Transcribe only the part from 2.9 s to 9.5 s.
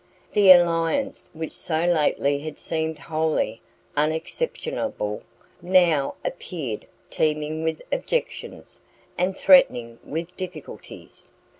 wholly unexceptionable, now appeared teeming with objections, and